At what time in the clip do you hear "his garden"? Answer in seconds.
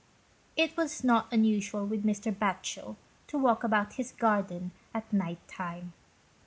3.97-4.71